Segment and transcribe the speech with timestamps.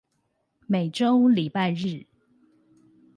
[0.65, 2.07] 每週禮拜日